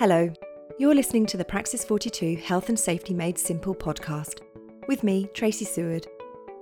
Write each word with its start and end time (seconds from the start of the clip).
Hello, 0.00 0.32
you're 0.78 0.94
listening 0.94 1.26
to 1.26 1.36
the 1.36 1.44
Praxis 1.44 1.84
42 1.84 2.36
Health 2.36 2.70
and 2.70 2.80
Safety 2.80 3.12
Made 3.12 3.38
Simple 3.38 3.74
podcast 3.74 4.40
with 4.88 5.02
me, 5.02 5.28
Tracy 5.34 5.66
Seward. 5.66 6.06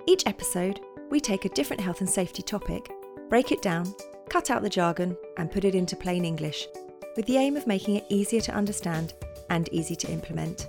Each 0.07 0.27
episode, 0.27 0.81
we 1.09 1.21
take 1.21 1.45
a 1.45 1.49
different 1.55 1.81
health 1.81 2.01
and 2.01 2.09
safety 2.09 2.41
topic, 2.41 2.91
break 3.29 3.53
it 3.53 3.61
down, 3.61 3.95
cut 4.27 4.51
out 4.51 4.61
the 4.61 4.69
jargon, 4.69 5.15
and 5.37 5.49
put 5.49 5.63
it 5.63 5.73
into 5.73 5.95
plain 5.95 6.25
English, 6.25 6.67
with 7.15 7.25
the 7.27 7.37
aim 7.37 7.55
of 7.55 7.65
making 7.65 7.95
it 7.95 8.05
easier 8.09 8.41
to 8.41 8.53
understand 8.53 9.13
and 9.49 9.69
easy 9.71 9.95
to 9.95 10.11
implement. 10.11 10.67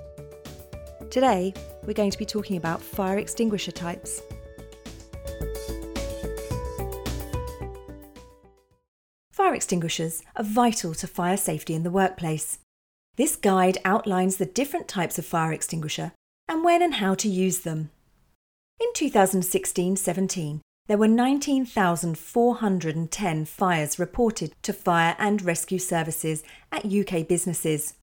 Today, 1.10 1.52
we're 1.82 1.92
going 1.92 2.12
to 2.12 2.18
be 2.18 2.24
talking 2.24 2.56
about 2.56 2.80
fire 2.80 3.18
extinguisher 3.18 3.72
types. 3.72 4.22
Fire 9.50 9.56
extinguishers 9.56 10.22
are 10.36 10.44
vital 10.44 10.94
to 10.94 11.08
fire 11.08 11.36
safety 11.36 11.74
in 11.74 11.82
the 11.82 11.90
workplace. 11.90 12.60
This 13.16 13.34
guide 13.34 13.78
outlines 13.84 14.36
the 14.36 14.46
different 14.46 14.86
types 14.86 15.18
of 15.18 15.26
fire 15.26 15.52
extinguisher 15.52 16.12
and 16.48 16.62
when 16.62 16.82
and 16.82 16.94
how 16.94 17.16
to 17.16 17.28
use 17.28 17.58
them. 17.58 17.90
In 18.78 18.86
2016 18.94 19.96
17, 19.96 20.60
there 20.86 20.96
were 20.96 21.08
19,410 21.08 23.44
fires 23.44 23.98
reported 23.98 24.54
to 24.62 24.72
fire 24.72 25.16
and 25.18 25.42
rescue 25.42 25.80
services 25.80 26.44
at 26.70 26.86
UK 26.86 27.26
businesses, 27.26 27.94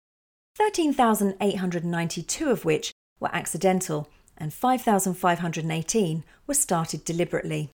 13,892 0.57 2.49
of 2.49 2.65
which 2.65 2.91
were 3.21 3.33
accidental 3.33 4.09
and 4.37 4.53
5,518 4.53 6.25
were 6.45 6.53
started 6.53 7.05
deliberately. 7.05 7.71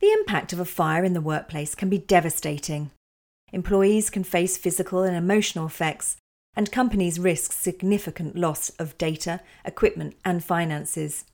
The 0.00 0.12
impact 0.12 0.52
of 0.52 0.60
a 0.60 0.64
fire 0.64 1.02
in 1.04 1.12
the 1.12 1.20
workplace 1.20 1.74
can 1.74 1.88
be 1.88 1.98
devastating. 1.98 2.92
Employees 3.52 4.10
can 4.10 4.22
face 4.24 4.56
physical 4.56 5.02
and 5.02 5.16
emotional 5.16 5.66
effects, 5.66 6.16
and 6.54 6.70
companies 6.70 7.18
risk 7.18 7.50
significant 7.52 8.36
loss 8.36 8.70
of 8.78 8.96
data, 8.98 9.40
equipment, 9.64 10.14
and 10.24 10.44
finances. 10.44 11.24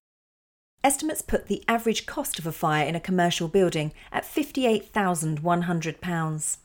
Estimates 0.82 1.20
put 1.22 1.46
the 1.46 1.62
average 1.66 2.06
cost 2.06 2.38
of 2.38 2.46
a 2.46 2.52
fire 2.52 2.86
in 2.86 2.94
a 2.94 3.00
commercial 3.00 3.48
building 3.48 3.92
at 4.12 4.24
£58,100. 4.24 6.56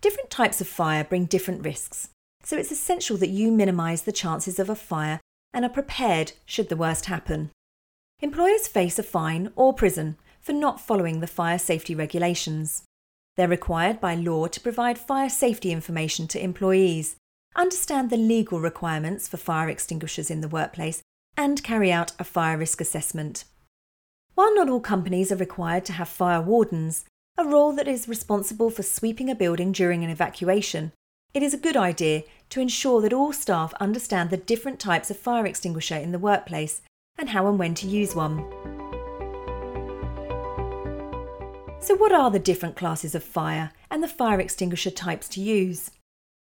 Different 0.00 0.30
types 0.30 0.60
of 0.60 0.68
fire 0.68 1.02
bring 1.04 1.24
different 1.24 1.64
risks, 1.64 2.10
so 2.44 2.56
it's 2.56 2.70
essential 2.70 3.16
that 3.16 3.30
you 3.30 3.50
minimise 3.50 4.02
the 4.02 4.12
chances 4.12 4.60
of 4.60 4.70
a 4.70 4.76
fire 4.76 5.18
and 5.52 5.64
are 5.64 5.70
prepared 5.70 6.34
should 6.46 6.68
the 6.68 6.76
worst 6.76 7.06
happen. 7.06 7.50
Employers 8.20 8.68
face 8.68 8.96
a 8.98 9.02
fine 9.02 9.50
or 9.56 9.72
prison 9.72 10.16
for 10.48 10.54
not 10.54 10.80
following 10.80 11.20
the 11.20 11.26
fire 11.26 11.58
safety 11.58 11.94
regulations. 11.94 12.82
They're 13.36 13.46
required 13.46 14.00
by 14.00 14.14
law 14.14 14.46
to 14.46 14.60
provide 14.60 14.96
fire 14.96 15.28
safety 15.28 15.70
information 15.70 16.26
to 16.28 16.42
employees, 16.42 17.16
understand 17.54 18.08
the 18.08 18.16
legal 18.16 18.58
requirements 18.58 19.28
for 19.28 19.36
fire 19.36 19.68
extinguishers 19.68 20.30
in 20.30 20.40
the 20.40 20.48
workplace, 20.48 21.02
and 21.36 21.62
carry 21.62 21.92
out 21.92 22.12
a 22.18 22.24
fire 22.24 22.56
risk 22.56 22.80
assessment. 22.80 23.44
While 24.36 24.54
not 24.54 24.70
all 24.70 24.80
companies 24.80 25.30
are 25.30 25.36
required 25.36 25.84
to 25.84 25.92
have 25.92 26.08
fire 26.08 26.40
wardens, 26.40 27.04
a 27.36 27.44
role 27.44 27.72
that 27.72 27.86
is 27.86 28.08
responsible 28.08 28.70
for 28.70 28.82
sweeping 28.82 29.28
a 29.28 29.34
building 29.34 29.70
during 29.70 30.02
an 30.02 30.08
evacuation, 30.08 30.92
it 31.34 31.42
is 31.42 31.52
a 31.52 31.58
good 31.58 31.76
idea 31.76 32.22
to 32.48 32.62
ensure 32.62 33.02
that 33.02 33.12
all 33.12 33.34
staff 33.34 33.74
understand 33.80 34.30
the 34.30 34.38
different 34.38 34.80
types 34.80 35.10
of 35.10 35.18
fire 35.18 35.44
extinguisher 35.44 35.96
in 35.96 36.12
the 36.12 36.18
workplace 36.18 36.80
and 37.18 37.28
how 37.28 37.46
and 37.46 37.58
when 37.58 37.74
to 37.74 37.86
use 37.86 38.14
one. 38.14 38.77
So, 41.80 41.94
what 41.94 42.12
are 42.12 42.30
the 42.30 42.38
different 42.38 42.76
classes 42.76 43.14
of 43.14 43.22
fire 43.22 43.70
and 43.90 44.02
the 44.02 44.08
fire 44.08 44.40
extinguisher 44.40 44.90
types 44.90 45.28
to 45.28 45.40
use? 45.40 45.90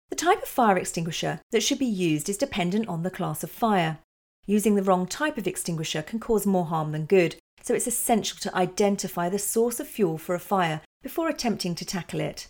The 0.10 0.16
type 0.16 0.42
of 0.42 0.48
fire 0.48 0.78
extinguisher 0.78 1.42
that 1.52 1.62
should 1.62 1.78
be 1.78 1.86
used 1.86 2.30
is 2.30 2.38
dependent 2.38 2.88
on 2.88 3.04
the 3.04 3.12
class 3.12 3.44
of 3.44 3.52
fire. 3.52 4.00
Using 4.48 4.76
the 4.76 4.82
wrong 4.82 5.06
type 5.06 5.38
of 5.38 5.46
extinguisher 5.46 6.02
can 6.02 6.20
cause 6.20 6.48
more 6.48 6.66
harm 6.66 6.94
than 6.94 7.06
good, 7.06 7.36
so 7.62 7.74
it's 7.76 7.86
essential 7.86 8.38
to 8.40 8.56
identify 8.56 9.30
the 9.30 9.38
source 9.38 9.80
of 9.80 9.88
fuel 9.88 10.18
for 10.18 10.34
a 10.36 10.40
fire 10.40 10.82
before 11.04 11.28
attempting 11.28 11.76
to 11.76 11.86
tackle 11.86 12.22
it. 12.22 12.48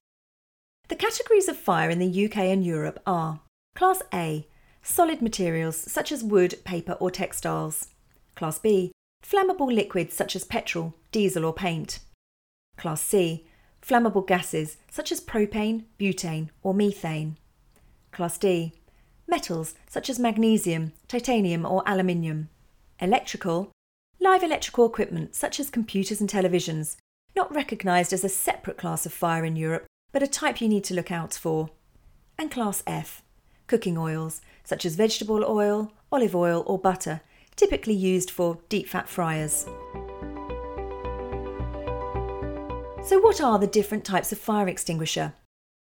The 0.87 0.95
categories 0.95 1.49
of 1.49 1.57
fire 1.57 1.89
in 1.89 1.99
the 1.99 2.25
UK 2.25 2.37
and 2.37 2.63
Europe 2.63 3.01
are 3.05 3.41
Class 3.75 4.01
A, 4.13 4.47
solid 4.83 5.21
materials 5.21 5.75
such 5.75 6.11
as 6.11 6.23
wood, 6.23 6.55
paper, 6.63 6.93
or 6.93 7.11
textiles. 7.11 7.87
Class 8.35 8.59
B, 8.59 8.91
flammable 9.25 9.73
liquids 9.73 10.13
such 10.15 10.35
as 10.35 10.45
petrol, 10.45 10.93
diesel, 11.11 11.45
or 11.45 11.53
paint. 11.53 11.99
Class 12.79 13.01
C, 13.01 13.45
flammable 13.81 14.25
gases 14.25 14.77
such 14.89 15.11
as 15.11 15.21
propane, 15.21 15.83
butane, 15.99 16.49
or 16.63 16.73
methane. 16.73 17.37
Class 18.11 18.37
D, 18.37 18.73
metals 19.27 19.75
such 19.87 20.09
as 20.09 20.17
magnesium, 20.17 20.93
titanium, 21.07 21.65
or 21.65 21.83
aluminium. 21.85 22.49
Electrical, 22.99 23.69
live 24.19 24.43
electrical 24.43 24.85
equipment 24.85 25.35
such 25.35 25.59
as 25.59 25.69
computers 25.69 26.21
and 26.21 26.29
televisions, 26.29 26.95
not 27.35 27.53
recognised 27.53 28.13
as 28.13 28.23
a 28.23 28.29
separate 28.29 28.77
class 28.77 29.05
of 29.05 29.13
fire 29.13 29.43
in 29.43 29.57
Europe, 29.57 29.85
but 30.13 30.23
a 30.23 30.27
type 30.27 30.61
you 30.61 30.69
need 30.69 30.85
to 30.85 30.93
look 30.93 31.11
out 31.11 31.33
for. 31.33 31.69
And 32.37 32.49
Class 32.49 32.81
F, 32.87 33.21
cooking 33.67 33.97
oils 33.97 34.41
such 34.63 34.85
as 34.85 34.95
vegetable 34.95 35.43
oil, 35.45 35.91
olive 36.11 36.35
oil, 36.35 36.63
or 36.65 36.79
butter, 36.79 37.21
typically 37.57 37.93
used 37.93 38.31
for 38.31 38.59
deep 38.69 38.87
fat 38.87 39.09
fryers. 39.09 39.65
So, 43.09 43.19
what 43.19 43.41
are 43.41 43.57
the 43.57 43.65
different 43.65 44.05
types 44.05 44.31
of 44.31 44.37
fire 44.37 44.67
extinguisher? 44.67 45.33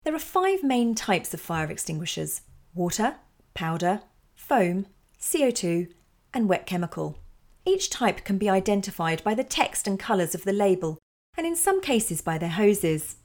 There 0.04 0.14
are 0.14 0.20
five 0.20 0.62
main 0.62 0.94
types 0.94 1.34
of 1.34 1.40
fire 1.40 1.68
extinguishers 1.68 2.42
water, 2.74 3.16
powder, 3.54 4.02
foam, 4.36 4.86
CO2, 5.20 5.88
and 6.32 6.48
wet 6.48 6.64
chemical. 6.64 7.18
Each 7.66 7.90
type 7.90 8.22
can 8.22 8.38
be 8.38 8.48
identified 8.48 9.24
by 9.24 9.34
the 9.34 9.42
text 9.42 9.88
and 9.88 9.98
colours 9.98 10.32
of 10.32 10.44
the 10.44 10.52
label, 10.52 10.96
and 11.36 11.44
in 11.44 11.56
some 11.56 11.80
cases 11.80 12.20
by 12.20 12.38
their 12.38 12.50
hoses. 12.50 13.16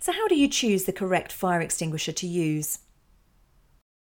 So, 0.00 0.10
how 0.10 0.26
do 0.26 0.34
you 0.34 0.48
choose 0.48 0.82
the 0.82 0.92
correct 0.92 1.30
fire 1.32 1.60
extinguisher 1.60 2.10
to 2.14 2.26
use? 2.26 2.80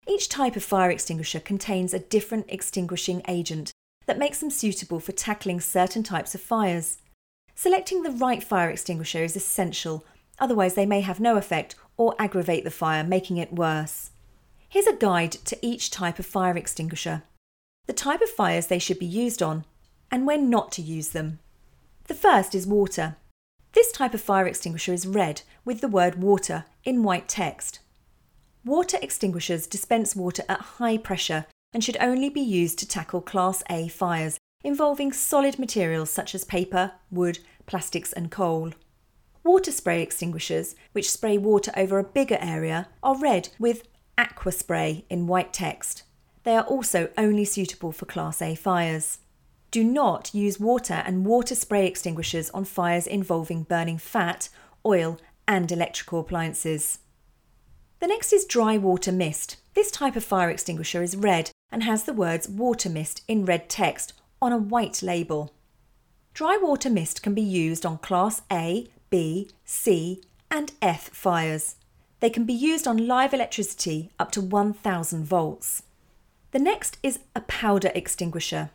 Each 0.08 0.28
type 0.28 0.56
of 0.56 0.64
fire 0.64 0.90
extinguisher 0.90 1.38
contains 1.38 1.94
a 1.94 2.00
different 2.00 2.46
extinguishing 2.48 3.22
agent 3.28 3.70
that 4.06 4.18
makes 4.18 4.40
them 4.40 4.50
suitable 4.50 4.98
for 4.98 5.12
tackling 5.12 5.60
certain 5.60 6.02
types 6.02 6.34
of 6.34 6.40
fires. 6.40 6.99
Selecting 7.62 8.02
the 8.02 8.10
right 8.10 8.42
fire 8.42 8.70
extinguisher 8.70 9.22
is 9.22 9.36
essential, 9.36 10.02
otherwise, 10.38 10.72
they 10.72 10.86
may 10.86 11.02
have 11.02 11.20
no 11.20 11.36
effect 11.36 11.74
or 11.98 12.14
aggravate 12.18 12.64
the 12.64 12.70
fire, 12.70 13.04
making 13.04 13.36
it 13.36 13.52
worse. 13.52 14.12
Here's 14.66 14.86
a 14.86 14.96
guide 14.96 15.32
to 15.32 15.58
each 15.60 15.90
type 15.90 16.18
of 16.18 16.24
fire 16.24 16.56
extinguisher 16.56 17.22
the 17.86 17.92
type 17.92 18.22
of 18.22 18.30
fires 18.30 18.68
they 18.68 18.78
should 18.78 18.98
be 18.98 19.04
used 19.04 19.42
on, 19.42 19.66
and 20.10 20.26
when 20.26 20.48
not 20.48 20.72
to 20.72 20.80
use 20.80 21.10
them. 21.10 21.38
The 22.06 22.14
first 22.14 22.54
is 22.54 22.66
water. 22.66 23.16
This 23.72 23.92
type 23.92 24.14
of 24.14 24.22
fire 24.22 24.46
extinguisher 24.46 24.94
is 24.94 25.06
red 25.06 25.42
with 25.62 25.82
the 25.82 25.88
word 25.88 26.14
water 26.14 26.64
in 26.82 27.02
white 27.02 27.28
text. 27.28 27.80
Water 28.64 28.96
extinguishers 29.02 29.66
dispense 29.66 30.16
water 30.16 30.44
at 30.48 30.78
high 30.78 30.96
pressure 30.96 31.44
and 31.74 31.84
should 31.84 31.98
only 32.00 32.30
be 32.30 32.40
used 32.40 32.78
to 32.78 32.88
tackle 32.88 33.20
Class 33.20 33.62
A 33.68 33.88
fires 33.88 34.38
involving 34.62 35.12
solid 35.12 35.58
materials 35.58 36.10
such 36.10 36.34
as 36.34 36.44
paper, 36.44 36.92
wood, 37.10 37.38
plastics, 37.66 38.12
and 38.12 38.30
coal. 38.30 38.72
Water 39.42 39.72
spray 39.72 40.02
extinguishers, 40.02 40.74
which 40.92 41.10
spray 41.10 41.38
water 41.38 41.72
over 41.76 41.98
a 41.98 42.04
bigger 42.04 42.38
area, 42.40 42.88
are 43.02 43.18
red 43.18 43.48
with 43.58 43.88
aqua 44.18 44.52
spray 44.52 45.04
in 45.08 45.26
white 45.26 45.52
text. 45.52 46.02
They 46.44 46.56
are 46.56 46.64
also 46.64 47.10
only 47.16 47.44
suitable 47.44 47.92
for 47.92 48.06
Class 48.06 48.42
A 48.42 48.54
fires. 48.54 49.18
Do 49.70 49.84
not 49.84 50.34
use 50.34 50.60
water 50.60 51.02
and 51.06 51.24
water 51.24 51.54
spray 51.54 51.86
extinguishers 51.86 52.50
on 52.50 52.64
fires 52.64 53.06
involving 53.06 53.62
burning 53.62 53.98
fat, 53.98 54.48
oil, 54.84 55.18
and 55.46 55.70
electrical 55.70 56.20
appliances. 56.20 56.98
The 58.00 58.06
next 58.06 58.32
is 58.32 58.44
dry 58.44 58.76
water 58.78 59.12
mist. 59.12 59.56
This 59.74 59.90
type 59.90 60.16
of 60.16 60.24
fire 60.24 60.50
extinguisher 60.50 61.02
is 61.02 61.16
red 61.16 61.50
and 61.70 61.82
has 61.84 62.04
the 62.04 62.12
words 62.12 62.48
water 62.48 62.90
mist 62.90 63.22
in 63.28 63.44
red 63.44 63.68
text 63.68 64.12
on 64.42 64.52
a 64.52 64.58
white 64.58 65.02
label. 65.02 65.52
Dry 66.32 66.58
water 66.60 66.88
mist 66.88 67.22
can 67.22 67.34
be 67.34 67.42
used 67.42 67.84
on 67.84 67.98
Class 67.98 68.42
A, 68.50 68.88
B, 69.10 69.50
C, 69.64 70.22
and 70.50 70.72
F 70.80 71.08
fires. 71.08 71.76
They 72.20 72.30
can 72.30 72.44
be 72.44 72.52
used 72.52 72.86
on 72.86 73.06
live 73.06 73.34
electricity 73.34 74.10
up 74.18 74.30
to 74.32 74.40
1000 74.40 75.24
volts. 75.24 75.82
The 76.52 76.58
next 76.58 76.98
is 77.02 77.20
a 77.34 77.40
powder 77.42 77.90
extinguisher. 77.94 78.70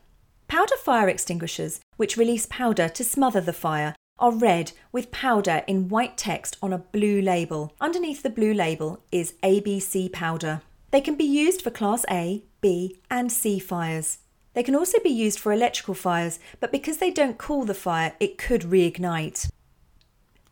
Powder 0.48 0.76
fire 0.78 1.10
extinguishers, 1.10 1.80
which 1.98 2.18
release 2.18 2.46
powder 2.46 2.88
to 2.90 3.04
smother 3.04 3.42
the 3.42 3.54
fire, 3.54 3.96
are 4.18 4.32
red 4.32 4.72
with 4.92 5.12
powder 5.12 5.64
in 5.68 5.90
white 5.90 6.18
text 6.18 6.58
on 6.62 6.72
a 6.72 6.78
blue 6.78 7.22
label. 7.22 7.74
Underneath 7.82 8.24
the 8.24 8.30
blue 8.30 8.54
label 8.54 9.02
is 9.12 9.34
ABC 9.44 10.12
powder. 10.12 10.62
They 10.92 11.02
can 11.02 11.16
be 11.16 11.26
used 11.26 11.62
for 11.62 11.72
Class 11.72 12.06
A, 12.10 12.44
B, 12.62 12.98
and 13.10 13.32
C 13.32 13.60
fires. 13.60 14.20
They 14.56 14.64
can 14.64 14.76
also 14.76 15.00
be 15.04 15.10
used 15.10 15.38
for 15.38 15.52
electrical 15.52 15.94
fires, 15.94 16.40
but 16.62 16.72
because 16.72 16.98
they 16.98 17.12
don't 17.12 17.38
cool 17.38 17.66
the 17.66 17.74
fire, 17.74 18.14
it 18.22 18.38
could 18.38 18.62
reignite. 18.62 19.50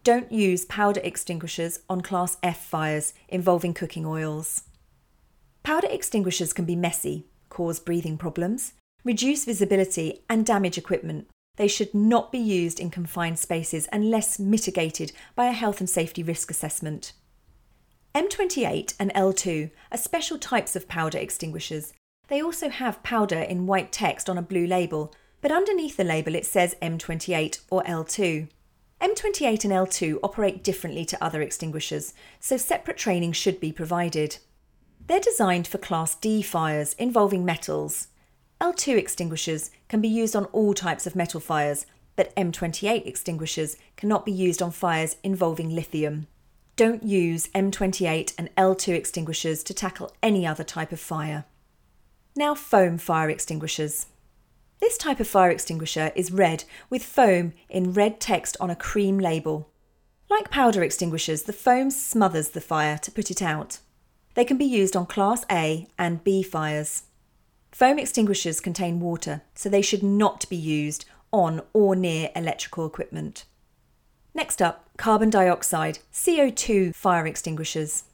Don't 0.04 0.30
use 0.30 0.66
powder 0.66 1.00
extinguishers 1.02 1.80
on 1.90 2.02
Class 2.02 2.36
F 2.44 2.66
fires 2.66 3.14
involving 3.30 3.74
cooking 3.74 4.06
oils. 4.06 4.64
Powder 5.64 5.88
extinguishers 5.90 6.52
can 6.52 6.66
be 6.66 6.76
messy, 6.76 7.28
cause 7.48 7.80
breathing 7.80 8.18
problems, 8.18 8.74
reduce 9.06 9.46
visibility, 9.46 10.20
and 10.30 10.46
damage 10.46 10.78
equipment. 10.78 11.30
They 11.56 11.70
should 11.70 11.94
not 11.94 12.30
be 12.30 12.40
used 12.40 12.82
in 12.82 12.90
confined 12.90 13.40
spaces 13.40 13.88
unless 13.94 14.38
mitigated 14.38 15.14
by 15.34 15.46
a 15.46 15.54
health 15.54 15.80
and 15.80 15.90
safety 15.90 16.24
risk 16.24 16.52
assessment. 16.52 17.14
M28 18.14 18.96
and 19.00 19.14
L2 19.14 19.72
are 19.94 19.98
special 19.98 20.38
types 20.38 20.76
of 20.76 20.90
powder 20.90 21.18
extinguishers. 21.18 21.94
They 22.28 22.42
also 22.42 22.70
have 22.70 23.04
powder 23.04 23.40
in 23.40 23.68
white 23.68 23.92
text 23.92 24.30
on 24.30 24.38
a 24.38 24.42
blue 24.42 24.66
label, 24.66 25.14
but 25.42 25.52
underneath 25.52 25.98
the 25.98 26.04
label 26.04 26.36
it 26.36 26.46
says 26.46 26.76
M28 26.82 27.60
or 27.70 27.84
L2. 27.84 28.48
M28 29.02 29.66
and 29.66 29.74
L2 29.74 30.20
operate 30.24 30.64
differently 30.64 31.04
to 31.04 31.22
other 31.22 31.42
extinguishers, 31.42 32.14
so 32.40 32.56
separate 32.56 32.98
training 32.98 33.34
should 33.34 33.60
be 33.60 33.74
provided. 33.74 34.38
They're 35.06 35.20
designed 35.20 35.68
for 35.68 35.78
Class 35.78 36.16
D 36.16 36.42
fires 36.42 36.94
involving 36.94 37.44
metals. 37.44 38.08
L2 38.62 38.98
extinguishers 38.98 39.72
can 39.90 40.00
be 40.00 40.08
used 40.08 40.38
on 40.38 40.46
all 40.46 40.74
types 40.74 41.06
of 41.06 41.18
metal 41.18 41.42
fires, 41.42 41.86
but 42.16 42.34
M28 42.38 43.06
extinguishers 43.06 43.76
cannot 43.98 44.26
be 44.26 44.32
used 44.32 44.62
on 44.62 44.72
fires 44.72 45.18
involving 45.24 45.70
lithium. 45.70 46.28
Don't 46.78 47.04
use 47.04 47.50
M28 47.50 48.34
and 48.38 48.56
L2 48.56 48.94
extinguishers 48.96 49.64
to 49.64 49.74
tackle 49.74 50.14
any 50.24 50.48
other 50.48 50.64
type 50.64 50.94
of 50.94 51.00
fire. 51.02 51.44
Now, 52.36 52.56
foam 52.56 52.98
fire 52.98 53.30
extinguishers. 53.30 54.08
This 54.80 54.98
type 54.98 55.20
of 55.20 55.28
fire 55.28 55.52
extinguisher 55.52 56.12
is 56.16 56.32
red 56.32 56.64
with 56.90 57.04
foam 57.04 57.54
in 57.70 57.94
red 57.94 58.20
text 58.20 58.58
on 58.60 58.70
a 58.70 58.76
cream 58.76 59.20
label. 59.20 59.70
Like 60.30 60.50
powder 60.50 60.84
extinguishers, 60.84 61.44
the 61.44 61.54
foam 61.54 61.92
smothers 61.92 62.50
the 62.50 62.62
fire 62.62 62.98
to 62.98 63.12
put 63.12 63.30
it 63.30 63.42
out. 63.42 63.80
They 64.34 64.46
can 64.46 64.58
be 64.58 64.66
used 64.66 64.96
on 64.96 65.06
Class 65.06 65.46
A 65.52 65.88
and 65.98 66.24
B 66.24 66.42
fires. 66.42 67.04
Foam 67.72 68.00
extinguishers 68.00 68.60
contain 68.60 69.00
water, 69.00 69.44
so 69.54 69.70
they 69.70 69.82
should 69.82 70.04
not 70.04 70.50
be 70.50 70.56
used 70.56 71.06
on 71.32 71.62
or 71.72 71.96
near 71.96 72.30
electrical 72.36 72.86
equipment. 72.86 73.46
Next 74.34 74.62
up, 74.62 74.90
carbon 74.98 75.30
dioxide, 75.30 76.00
CO2 76.12 76.96
fire 76.96 77.28
extinguishers. 77.28 78.06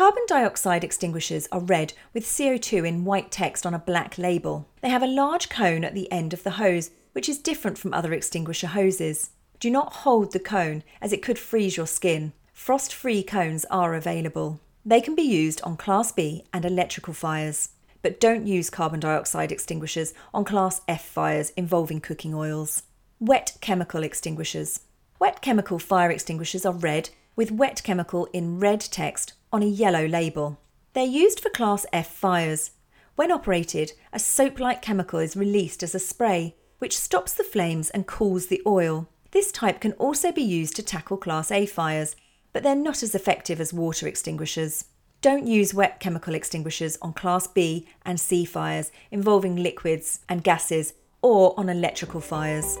Carbon 0.00 0.24
dioxide 0.26 0.82
extinguishers 0.82 1.46
are 1.52 1.60
red 1.60 1.92
with 2.14 2.24
CO2 2.24 2.88
in 2.88 3.04
white 3.04 3.30
text 3.30 3.66
on 3.66 3.74
a 3.74 3.78
black 3.78 4.16
label. 4.16 4.66
They 4.80 4.88
have 4.88 5.02
a 5.02 5.06
large 5.06 5.50
cone 5.50 5.84
at 5.84 5.94
the 5.94 6.10
end 6.10 6.32
of 6.32 6.42
the 6.42 6.52
hose, 6.52 6.90
which 7.12 7.28
is 7.28 7.36
different 7.36 7.76
from 7.76 7.92
other 7.92 8.14
extinguisher 8.14 8.68
hoses. 8.68 9.28
Do 9.58 9.70
not 9.70 9.96
hold 9.96 10.32
the 10.32 10.40
cone 10.40 10.84
as 11.02 11.12
it 11.12 11.20
could 11.20 11.38
freeze 11.38 11.76
your 11.76 11.86
skin. 11.86 12.32
Frost 12.54 12.94
free 12.94 13.22
cones 13.22 13.66
are 13.70 13.94
available. 13.94 14.58
They 14.86 15.02
can 15.02 15.14
be 15.14 15.20
used 15.20 15.60
on 15.64 15.76
Class 15.76 16.12
B 16.12 16.46
and 16.50 16.64
electrical 16.64 17.12
fires, 17.12 17.68
but 18.00 18.18
don't 18.18 18.46
use 18.46 18.70
carbon 18.70 19.00
dioxide 19.00 19.52
extinguishers 19.52 20.14
on 20.32 20.46
Class 20.46 20.80
F 20.88 21.04
fires 21.04 21.50
involving 21.58 22.00
cooking 22.00 22.32
oils. 22.32 22.84
Wet 23.18 23.58
chemical 23.60 24.02
extinguishers. 24.02 24.80
Wet 25.18 25.42
chemical 25.42 25.78
fire 25.78 26.10
extinguishers 26.10 26.64
are 26.64 26.72
red 26.72 27.10
with 27.36 27.50
wet 27.50 27.82
chemical 27.82 28.26
in 28.32 28.58
red 28.58 28.80
text 28.80 29.32
on 29.52 29.62
a 29.62 29.66
yellow 29.66 30.06
label. 30.06 30.58
They're 30.92 31.04
used 31.04 31.40
for 31.40 31.50
Class 31.50 31.86
F 31.92 32.08
fires. 32.12 32.72
When 33.16 33.30
operated, 33.30 33.92
a 34.12 34.18
soap 34.18 34.58
like 34.58 34.82
chemical 34.82 35.18
is 35.18 35.36
released 35.36 35.82
as 35.82 35.94
a 35.94 35.98
spray, 35.98 36.56
which 36.78 36.98
stops 36.98 37.34
the 37.34 37.44
flames 37.44 37.90
and 37.90 38.06
cools 38.06 38.46
the 38.46 38.62
oil. 38.66 39.08
This 39.32 39.52
type 39.52 39.80
can 39.80 39.92
also 39.92 40.32
be 40.32 40.42
used 40.42 40.74
to 40.76 40.82
tackle 40.82 41.16
Class 41.16 41.50
A 41.50 41.66
fires, 41.66 42.16
but 42.52 42.62
they're 42.62 42.74
not 42.74 43.02
as 43.02 43.14
effective 43.14 43.60
as 43.60 43.72
water 43.72 44.08
extinguishers. 44.08 44.86
Don't 45.20 45.46
use 45.46 45.74
wet 45.74 46.00
chemical 46.00 46.34
extinguishers 46.34 46.96
on 47.02 47.12
Class 47.12 47.46
B 47.46 47.86
and 48.04 48.18
C 48.18 48.44
fires 48.44 48.90
involving 49.10 49.56
liquids 49.56 50.20
and 50.28 50.42
gases 50.42 50.94
or 51.22 51.54
on 51.58 51.68
electrical 51.68 52.20
fires. 52.20 52.78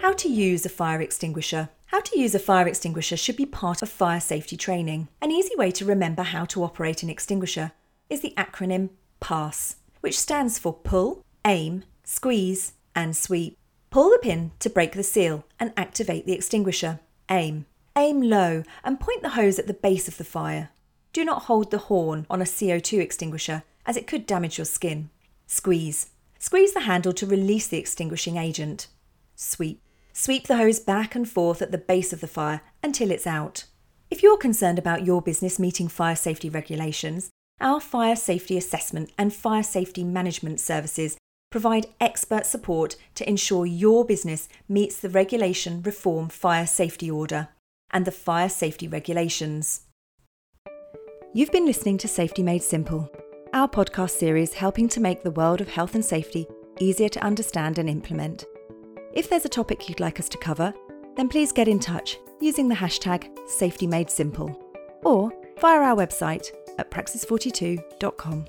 How 0.00 0.12
to 0.12 0.28
use 0.28 0.64
a 0.64 0.68
fire 0.68 1.00
extinguisher. 1.00 1.70
How 1.86 2.00
to 2.00 2.18
use 2.18 2.32
a 2.34 2.38
fire 2.38 2.68
extinguisher 2.68 3.16
should 3.16 3.36
be 3.36 3.44
part 3.44 3.82
of 3.82 3.88
fire 3.88 4.20
safety 4.20 4.56
training. 4.56 5.08
An 5.20 5.32
easy 5.32 5.56
way 5.56 5.72
to 5.72 5.84
remember 5.84 6.22
how 6.22 6.44
to 6.46 6.62
operate 6.62 7.02
an 7.02 7.10
extinguisher 7.10 7.72
is 8.08 8.20
the 8.20 8.32
acronym 8.36 8.90
PASS, 9.18 9.76
which 10.00 10.18
stands 10.18 10.56
for 10.56 10.72
pull, 10.72 11.24
aim, 11.44 11.82
squeeze, 12.04 12.74
and 12.94 13.16
sweep. 13.16 13.58
Pull 13.90 14.10
the 14.10 14.18
pin 14.22 14.52
to 14.60 14.70
break 14.70 14.92
the 14.92 15.02
seal 15.02 15.44
and 15.58 15.72
activate 15.76 16.26
the 16.26 16.32
extinguisher. 16.32 17.00
Aim. 17.28 17.66
Aim 17.96 18.22
low 18.22 18.62
and 18.84 19.00
point 19.00 19.22
the 19.22 19.30
hose 19.30 19.58
at 19.58 19.66
the 19.66 19.74
base 19.74 20.06
of 20.06 20.16
the 20.16 20.24
fire. 20.24 20.70
Do 21.12 21.24
not 21.24 21.44
hold 21.44 21.72
the 21.72 21.78
horn 21.78 22.24
on 22.30 22.40
a 22.40 22.44
CO2 22.44 23.00
extinguisher 23.00 23.64
as 23.84 23.96
it 23.96 24.06
could 24.06 24.26
damage 24.26 24.58
your 24.58 24.64
skin. 24.64 25.10
Squeeze. 25.48 26.10
Squeeze 26.38 26.72
the 26.72 26.80
handle 26.80 27.12
to 27.14 27.26
release 27.26 27.66
the 27.66 27.78
extinguishing 27.78 28.36
agent. 28.36 28.86
Sweep. 29.34 29.80
Sweep 30.20 30.48
the 30.48 30.56
hose 30.56 30.80
back 30.80 31.14
and 31.14 31.28
forth 31.28 31.62
at 31.62 31.70
the 31.70 31.78
base 31.78 32.12
of 32.12 32.20
the 32.20 32.26
fire 32.26 32.60
until 32.82 33.12
it's 33.12 33.24
out. 33.24 33.66
If 34.10 34.20
you're 34.20 34.36
concerned 34.36 34.76
about 34.76 35.06
your 35.06 35.22
business 35.22 35.60
meeting 35.60 35.86
fire 35.86 36.16
safety 36.16 36.50
regulations, 36.50 37.30
our 37.60 37.78
fire 37.78 38.16
safety 38.16 38.58
assessment 38.58 39.12
and 39.16 39.32
fire 39.32 39.62
safety 39.62 40.02
management 40.02 40.58
services 40.58 41.16
provide 41.52 41.86
expert 42.00 42.46
support 42.46 42.96
to 43.14 43.28
ensure 43.28 43.64
your 43.64 44.04
business 44.04 44.48
meets 44.68 44.96
the 44.96 45.08
Regulatory 45.08 45.76
Reform 45.76 46.30
Fire 46.30 46.66
Safety 46.66 47.08
Order 47.08 47.50
and 47.92 48.04
the 48.04 48.10
fire 48.10 48.48
safety 48.48 48.88
regulations. 48.88 49.82
You've 51.32 51.52
been 51.52 51.64
listening 51.64 51.96
to 51.98 52.08
Safety 52.08 52.42
Made 52.42 52.64
Simple, 52.64 53.08
our 53.54 53.68
podcast 53.68 54.18
series 54.18 54.54
helping 54.54 54.88
to 54.88 55.00
make 55.00 55.22
the 55.22 55.30
world 55.30 55.60
of 55.60 55.68
health 55.68 55.94
and 55.94 56.04
safety 56.04 56.48
easier 56.80 57.08
to 57.08 57.22
understand 57.22 57.78
and 57.78 57.88
implement. 57.88 58.46
If 59.18 59.28
there's 59.28 59.44
a 59.44 59.48
topic 59.48 59.88
you'd 59.88 59.98
like 59.98 60.20
us 60.20 60.28
to 60.28 60.38
cover, 60.38 60.72
then 61.16 61.28
please 61.28 61.50
get 61.50 61.66
in 61.66 61.80
touch 61.80 62.18
using 62.40 62.68
the 62.68 62.74
hashtag 62.76 63.28
SafetyMadeSimple 63.48 64.56
or 65.02 65.32
via 65.60 65.80
our 65.80 65.96
website 65.96 66.52
at 66.78 66.88
praxis42.com. 66.92 68.46